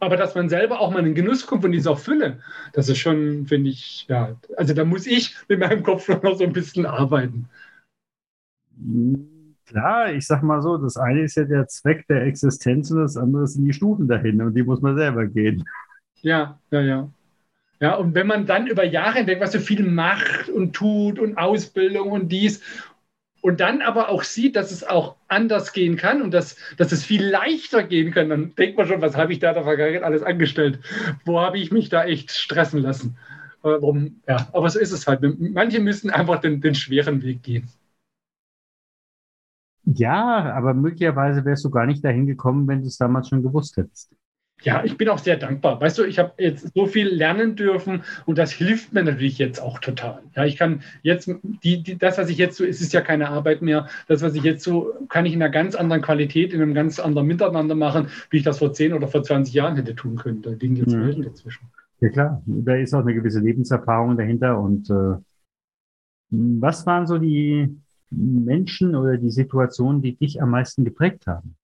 [0.00, 2.40] Aber dass man selber auch mal in den Genuss kommt von dieser Fülle,
[2.72, 6.44] das ist schon, finde ich, ja, also da muss ich mit meinem Kopf noch so
[6.44, 7.48] ein bisschen arbeiten.
[9.66, 13.16] Klar, ich sag mal so, das eine ist ja der Zweck der Existenz und das
[13.16, 15.64] andere sind die Stufen dahin und die muss man selber gehen.
[16.20, 17.10] Ja, ja, ja.
[17.78, 21.36] Ja, und wenn man dann über Jahre hinweg, was so viel macht und tut und
[21.36, 22.62] Ausbildung und dies
[23.46, 27.04] und dann aber auch sieht, dass es auch anders gehen kann und dass, dass es
[27.04, 30.02] viel leichter gehen kann, dann denkt man schon, was habe ich da in der Vergangenheit
[30.02, 30.80] alles angestellt?
[31.24, 33.16] Wo habe ich mich da echt stressen lassen?
[33.62, 34.20] Warum?
[34.26, 35.20] Ja, aber so ist es halt.
[35.38, 37.68] Manche müssen einfach den, den schweren Weg gehen.
[39.84, 43.76] Ja, aber möglicherweise wärst du gar nicht dahin gekommen, wenn du es damals schon gewusst
[43.76, 44.10] hättest.
[44.62, 45.80] Ja, ich bin auch sehr dankbar.
[45.80, 49.60] Weißt du, ich habe jetzt so viel lernen dürfen und das hilft mir natürlich jetzt
[49.60, 50.22] auch total.
[50.34, 51.30] Ja, ich kann jetzt,
[51.62, 53.86] die, die, das, was ich jetzt so, es ist ja keine Arbeit mehr.
[54.08, 56.98] Das, was ich jetzt so, kann ich in einer ganz anderen Qualität, in einem ganz
[56.98, 60.42] anderen Miteinander machen, wie ich das vor 10 oder vor 20 Jahren hätte tun können.
[60.42, 61.66] Da liegen jetzt Welten dazwischen.
[62.00, 62.42] Ja, klar.
[62.46, 64.58] Da ist auch eine gewisse Lebenserfahrung dahinter.
[64.58, 65.16] Und äh,
[66.30, 67.76] was waren so die,
[68.10, 71.56] Menschen oder die Situationen, die dich am meisten geprägt haben?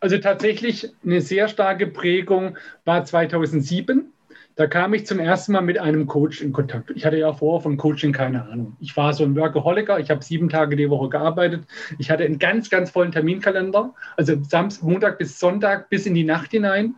[0.00, 4.12] Also tatsächlich eine sehr starke Prägung war 2007.
[4.56, 6.90] Da kam ich zum ersten Mal mit einem Coach in Kontakt.
[6.94, 8.76] Ich hatte ja vorher von Coaching keine Ahnung.
[8.80, 10.00] Ich war so ein Workaholiker.
[10.00, 11.64] Ich habe sieben Tage die Woche gearbeitet.
[11.98, 13.94] Ich hatte einen ganz, ganz vollen Terminkalender.
[14.16, 16.94] Also Samstag, Montag bis Sonntag bis in die Nacht hinein.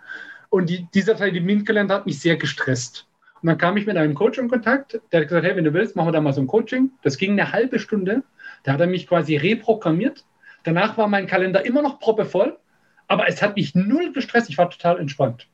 [0.50, 3.08] Und die, dieser Terminkalender hat mich sehr gestresst.
[3.42, 5.72] Und dann kam ich mit einem Coach in Kontakt, der hat gesagt, hey, wenn du
[5.72, 6.90] willst, machen wir da mal so ein Coaching.
[7.02, 8.22] Das ging eine halbe Stunde.
[8.64, 10.24] Da hat er mich quasi reprogrammiert.
[10.64, 12.58] Danach war mein Kalender immer noch proppevoll,
[13.08, 14.48] aber es hat mich null gestresst.
[14.48, 15.48] Ich war total entspannt.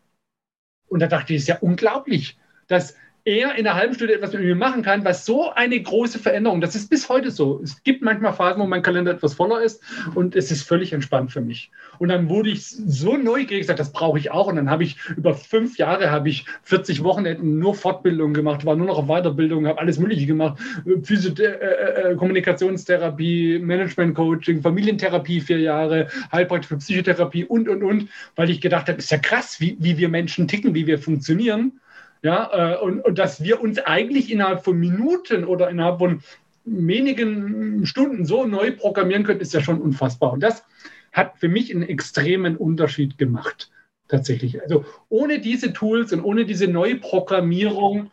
[0.88, 2.36] Und da dachte ich, es ist ja unglaublich,
[2.66, 6.18] dass er in einer halben Stunde etwas mit mir machen kann, was so eine große
[6.18, 7.60] Veränderung, das ist bis heute so.
[7.62, 9.82] Es gibt manchmal Phasen, wo mein Kalender etwas voller ist
[10.14, 11.70] und es ist völlig entspannt für mich.
[11.98, 14.48] Und dann wurde ich so neugierig gesagt, das brauche ich auch.
[14.48, 18.76] Und dann habe ich über fünf Jahre habe ich 40 Wochenenden nur Fortbildung gemacht, war
[18.76, 20.58] nur noch auf Weiterbildung, habe alles Mögliche gemacht.
[21.02, 27.82] Physio äh, äh, äh, Kommunikationstherapie, Management Coaching, Familientherapie vier Jahre, Heilpraktik für Psychotherapie und, und,
[27.82, 30.98] und, weil ich gedacht habe, ist ja krass, wie, wie wir Menschen ticken, wie wir
[30.98, 31.80] funktionieren.
[32.24, 36.22] Ja, äh, und, und dass wir uns eigentlich innerhalb von Minuten oder innerhalb von
[36.64, 40.32] wenigen Stunden so neu programmieren können, ist ja schon unfassbar.
[40.32, 40.64] Und das
[41.12, 43.70] hat für mich einen extremen Unterschied gemacht,
[44.08, 44.62] tatsächlich.
[44.62, 48.10] Also ohne diese Tools und ohne diese Neuprogrammierung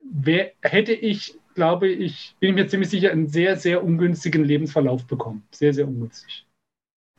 [0.00, 5.06] wär, hätte ich, glaube ich, bin ich mir ziemlich sicher, einen sehr, sehr ungünstigen Lebensverlauf
[5.06, 5.46] bekommen.
[5.52, 6.46] Sehr, sehr ungünstig.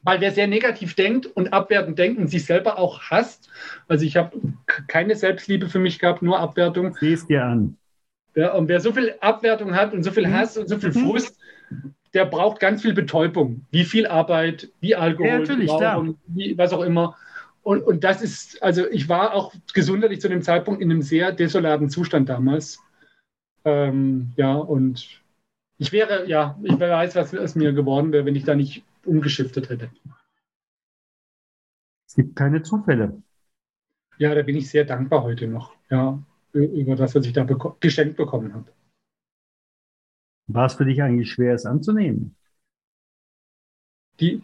[0.04, 3.50] Weil wer sehr negativ denkt und abwertend denkt und sich selber auch hasst,
[3.88, 4.36] also ich habe
[4.88, 6.96] keine Selbstliebe für mich gehabt, nur Abwertung.
[7.00, 7.78] Siehst dir an.
[8.36, 10.34] Ja, und wer so viel Abwertung hat und so viel mhm.
[10.34, 11.06] Hass und so viel mhm.
[11.06, 11.38] Frust,
[12.14, 13.66] der braucht ganz viel Betäubung.
[13.72, 17.18] Wie viel Arbeit, wie Alkohol, ja, natürlich, Rauchen, wie, was auch immer.
[17.64, 21.32] Und, und das ist, also ich war auch gesundheitlich zu dem Zeitpunkt in einem sehr
[21.32, 22.80] desolaten Zustand damals.
[23.66, 25.22] Ähm, ja, und
[25.78, 29.70] ich wäre, ja, ich weiß, was es mir geworden wäre, wenn ich da nicht umgeschiftet
[29.70, 29.92] hätte.
[32.08, 33.22] Es gibt keine Zufälle.
[34.18, 36.22] Ja, da bin ich sehr dankbar heute noch, ja,
[36.54, 38.72] über das, was ich da beko geschenkt bekommen habe.
[40.48, 42.36] War es für dich eigentlich schwer, es anzunehmen?
[44.20, 44.44] Die,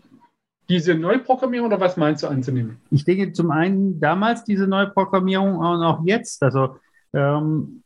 [0.69, 2.81] diese Neuprogrammierung oder was meinst du anzunehmen?
[2.89, 6.41] Ich denke zum einen damals diese Neuprogrammierung und auch jetzt.
[6.41, 6.79] Also
[7.13, 7.83] ähm,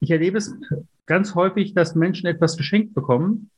[0.00, 0.54] ich erlebe es
[1.06, 3.50] ganz häufig, dass Menschen etwas geschenkt bekommen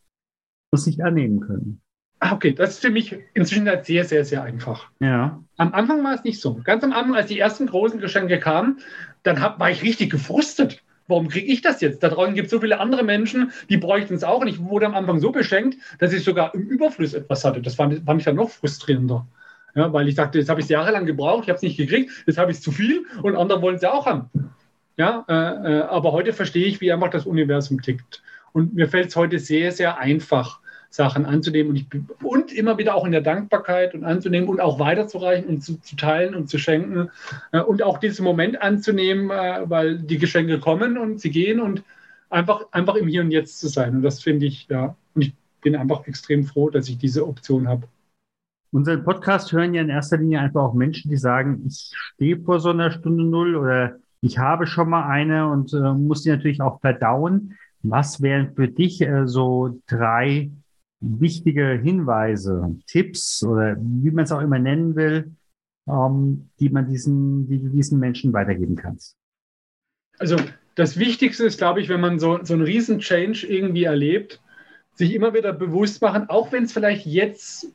[0.71, 1.83] und es nicht annehmen können.
[2.19, 4.89] Ah, okay, das ist für mich inzwischen halt sehr, sehr, sehr einfach.
[5.01, 5.43] Ja.
[5.59, 6.61] Am Anfang war es nicht so.
[6.65, 8.79] Ganz am Anfang, als die ersten großen Geschenke kamen,
[9.23, 10.83] dann hab, war ich richtig gefrustet.
[11.09, 12.03] Warum kriege ich das jetzt?
[12.03, 14.41] Da draußen gibt es so viele andere Menschen, die bräuchten es auch.
[14.41, 17.61] Und ich wurde am Anfang so beschenkt, dass ich sogar im Überfluss etwas hatte.
[17.61, 19.27] Das fand, fand ich dann noch frustrierender.
[19.75, 22.11] Ja, weil ich dachte, jetzt habe ich es jahrelang gebraucht, ich habe es nicht gekriegt,
[22.27, 24.31] jetzt habe ich es zu viel und andere wollen es ja auch haben.
[24.97, 28.23] Ja, äh, äh, aber heute verstehe ich, wie einfach das Universum tickt.
[28.53, 31.87] Und mir fällt es heute sehr, sehr einfach, Sachen anzunehmen und, ich,
[32.23, 35.97] und immer wieder auch in der Dankbarkeit und anzunehmen und auch weiterzureichen und zu, zu
[35.97, 37.11] teilen und zu schenken
[37.53, 41.83] äh, und auch diesen Moment anzunehmen, äh, weil die Geschenke kommen und sie gehen und
[42.31, 43.97] einfach, einfach im Hier und Jetzt zu sein.
[43.97, 47.69] Und das finde ich, ja, und ich bin einfach extrem froh, dass ich diese Option
[47.69, 47.89] habe.
[48.73, 52.61] Unseren Podcast hören ja in erster Linie einfach auch Menschen, die sagen, ich stehe vor
[52.61, 56.61] so einer Stunde Null oder ich habe schon mal eine und äh, muss die natürlich
[56.61, 57.55] auch verdauen.
[57.83, 60.51] Was wären für dich äh, so drei
[61.21, 65.33] wichtige Hinweise, Tipps oder wie man es auch immer nennen will,
[65.89, 69.17] ähm, die man diesen, die du diesen Menschen weitergeben kannst?
[70.19, 70.37] Also
[70.75, 74.41] das Wichtigste ist, glaube ich, wenn man so, so einen riesen Change irgendwie erlebt,
[74.95, 77.69] sich immer wieder bewusst machen, auch wenn es vielleicht jetzt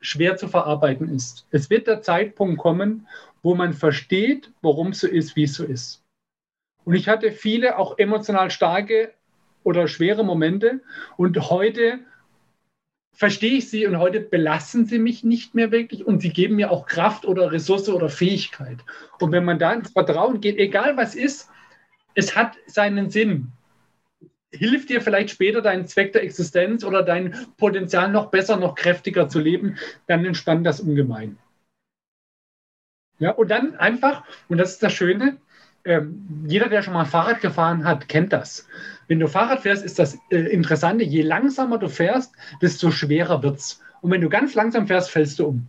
[0.00, 1.46] schwer zu verarbeiten ist.
[1.50, 3.06] Es wird der Zeitpunkt kommen,
[3.42, 6.02] wo man versteht, warum es so ist, wie es so ist.
[6.84, 9.12] Und ich hatte viele auch emotional starke
[9.62, 10.80] oder schwere Momente
[11.16, 12.00] und heute
[13.20, 16.70] verstehe ich sie und heute belassen sie mich nicht mehr wirklich und sie geben mir
[16.70, 18.78] auch Kraft oder Ressource oder Fähigkeit.
[19.18, 21.50] Und wenn man da ins Vertrauen geht, egal was ist,
[22.14, 23.52] es hat seinen Sinn.
[24.50, 29.28] Hilft dir vielleicht später deinen Zweck der Existenz oder dein Potenzial noch besser, noch kräftiger
[29.28, 31.36] zu leben, dann entspannt das ungemein.
[33.18, 35.36] Ja, und dann einfach, und das ist das Schöne,
[35.84, 38.66] ähm, jeder, der schon mal Fahrrad gefahren hat, kennt das.
[39.08, 43.58] Wenn du Fahrrad fährst, ist das äh, Interessante, je langsamer du fährst, desto schwerer wird
[43.58, 43.80] es.
[44.00, 45.66] Und wenn du ganz langsam fährst, fällst du um.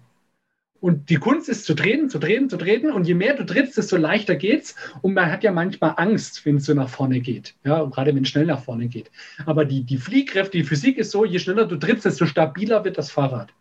[0.79, 2.91] Und die Kunst ist zu drehen, zu drehen, zu drehen.
[2.91, 4.75] Und je mehr du trittst, desto leichter geht's.
[5.01, 7.53] Und man hat ja manchmal Angst, wenn es so nach vorne geht.
[7.63, 9.11] Ja, gerade wenn es schnell nach vorne geht.
[9.45, 12.97] Aber die, die Fliehkräfte, die Physik ist so, je schneller du trittst, desto stabiler wird
[12.97, 13.53] das Fahrrad.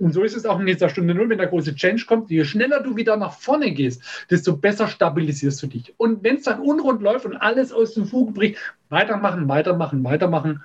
[0.00, 2.44] Und so ist es auch in dieser Stunde Null, wenn der große Change kommt, je
[2.44, 5.94] schneller du wieder nach vorne gehst, desto besser stabilisierst du dich.
[5.98, 8.56] Und wenn es dann unrund läuft und alles aus dem Fugen bricht,
[8.88, 10.62] weitermachen, weitermachen, weitermachen.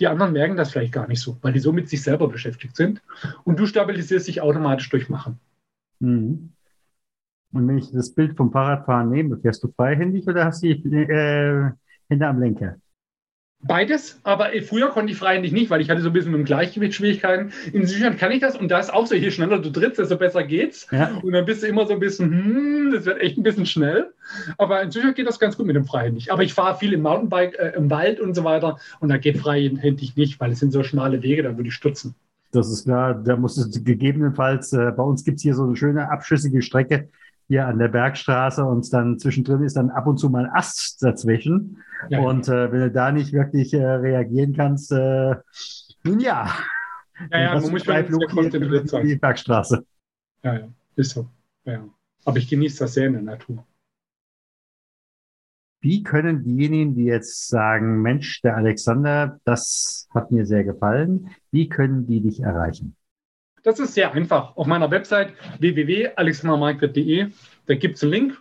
[0.00, 2.74] Die anderen merken das vielleicht gar nicht so, weil die so mit sich selber beschäftigt
[2.74, 3.00] sind.
[3.44, 5.38] Und du stabilisierst dich automatisch durch Machen.
[6.00, 6.50] Mhm.
[7.52, 11.02] Und wenn ich das Bild vom Fahrradfahren nehme, fährst du freihändig oder hast du die
[11.02, 11.70] äh,
[12.08, 12.76] Hände am Lenker?
[13.62, 16.44] Beides, aber früher konnte ich freihändig nicht, weil ich hatte so ein bisschen mit dem
[16.44, 17.52] Gleichgewicht Schwierigkeiten.
[17.72, 20.44] Inzwischen kann ich das und da ist auch so, je schneller du trittst, desto besser
[20.44, 20.86] geht's.
[20.92, 21.18] Ja.
[21.22, 24.12] Und dann bist du immer so ein bisschen, hm, das wird echt ein bisschen schnell.
[24.58, 26.32] Aber inzwischen geht das ganz gut mit dem freihändig.
[26.32, 29.38] Aber ich fahre viel im Mountainbike, äh, im Wald und so weiter und da geht
[29.38, 32.14] freihändig nicht, weil es sind so schmale Wege, da würde ich stürzen.
[32.52, 35.76] Das ist klar, da muss es gegebenenfalls, äh, bei uns gibt es hier so eine
[35.76, 37.08] schöne abschüssige Strecke
[37.48, 41.02] hier an der Bergstraße und dann zwischendrin ist dann ab und zu mal ein Ast
[41.02, 41.78] dazwischen.
[42.08, 45.36] Ja, und äh, wenn du da nicht wirklich äh, reagieren kannst, äh,
[46.04, 46.50] nun ja.
[47.30, 49.06] Ja, ja, man muss schon sehr konzentriert sein.
[49.06, 49.84] Die Bergstraße.
[50.42, 51.28] Ja, ja, ist so.
[51.64, 51.88] Ja.
[52.24, 53.64] Aber ich genieße das sehr in der Natur.
[55.80, 61.68] Wie können diejenigen, die jetzt sagen, Mensch, der Alexander, das hat mir sehr gefallen, wie
[61.68, 62.96] können die dich erreichen?
[63.66, 64.56] Das ist sehr einfach.
[64.56, 67.32] Auf meiner Website www.alexandermarquardt.de,
[67.66, 68.40] da gibt es einen Link,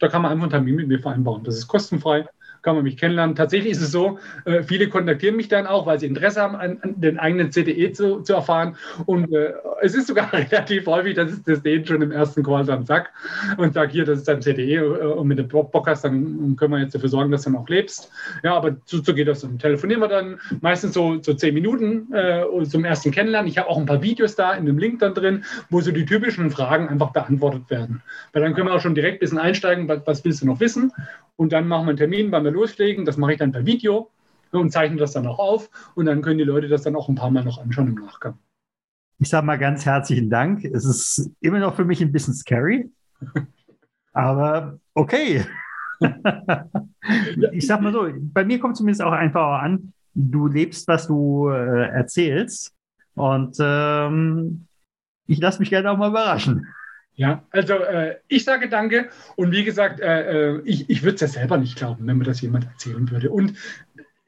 [0.00, 1.44] da kann man einfach einen Termin mit mir vereinbaren.
[1.44, 2.26] Das ist kostenfrei
[2.64, 3.36] kann man mich kennenlernen.
[3.36, 6.78] Tatsächlich ist es so, äh, viele kontaktieren mich dann auch, weil sie Interesse haben, an,
[6.80, 8.76] an den eigenen CDE zu, zu erfahren.
[9.06, 12.64] Und äh, es ist sogar relativ häufig, dass ich das denen schon im ersten Call
[12.64, 13.12] dann sag
[13.58, 16.72] und sage, hier, das ist dein CDE äh, und mit dem Bock hast, dann können
[16.72, 18.10] wir jetzt dafür sorgen, dass du noch lebst.
[18.42, 19.58] Ja, aber so, so geht das dann.
[19.58, 23.48] Telefonieren wir dann meistens so, so zehn Minuten äh, zum ersten Kennenlernen.
[23.48, 26.06] Ich habe auch ein paar Videos da in dem Link dann drin, wo so die
[26.06, 28.02] typischen Fragen einfach beantwortet werden.
[28.32, 30.60] Weil dann können wir auch schon direkt ein bisschen einsteigen, was, was willst du noch
[30.60, 30.92] wissen?
[31.36, 33.04] Und dann machen wir einen Termin, wann wir loslegen.
[33.04, 34.10] Das mache ich dann per Video
[34.50, 35.70] und zeichne das dann auch auf.
[35.94, 38.38] Und dann können die Leute das dann auch ein paar Mal noch anschauen im Nachgang.
[39.18, 40.64] Ich sage mal ganz herzlichen Dank.
[40.64, 42.90] Es ist immer noch für mich ein bisschen scary,
[44.12, 45.44] aber okay.
[47.52, 51.48] ich sag mal so, bei mir kommt zumindest auch einfach an, du lebst, was du
[51.48, 52.74] äh, erzählst.
[53.14, 54.66] Und ähm,
[55.26, 56.66] ich lasse mich gerne auch mal überraschen.
[57.16, 61.20] Ja, also äh, ich sage danke und wie gesagt, äh, äh ich, ich würde es
[61.20, 63.30] ja selber nicht glauben, wenn mir das jemand erzählen würde.
[63.30, 63.54] Und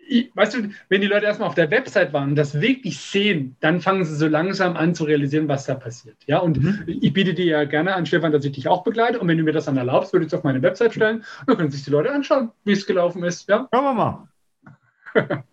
[0.09, 3.57] ich, weißt du, wenn die Leute erstmal auf der Website waren und das wirklich sehen,
[3.61, 6.17] dann fangen sie so langsam an zu realisieren, was da passiert.
[6.27, 6.85] Ja, und mhm.
[6.87, 9.19] ich biete dir ja gerne an, Stefan, dass ich dich auch begleite.
[9.19, 11.25] Und wenn du mir das dann erlaubst, würde ich es auf meine Website stellen.
[11.47, 13.49] Dann können sich die Leute anschauen, wie es gelaufen ist.
[13.49, 13.69] Ja?
[13.75, 14.29] Schauen wir mal.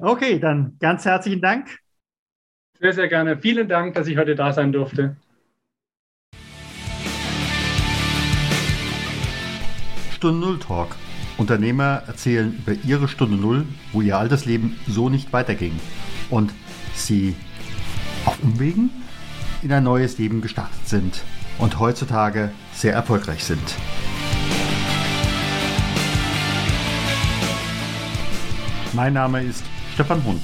[0.00, 1.78] okay, dann ganz herzlichen Dank.
[2.78, 3.38] Sehr, sehr gerne.
[3.38, 5.16] Vielen Dank, dass ich heute da sein durfte.
[10.18, 10.96] Stunde Null Talk
[11.36, 15.78] Unternehmer erzählen über ihre Stunde Null, wo ihr altes Leben so nicht weiterging
[16.28, 16.52] und
[16.92, 17.36] sie
[18.24, 18.90] auf Umwegen
[19.62, 21.22] in ein neues Leben gestartet sind
[21.58, 23.62] und heutzutage sehr erfolgreich sind.
[28.92, 29.62] Mein Name ist
[29.94, 30.42] Stefan Hund.